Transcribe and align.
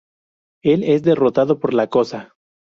Él 0.63 0.83
es 0.83 1.03
derrotado 1.03 1.59
por 1.59 1.75
La 1.75 1.85
Cosa. 1.87 2.33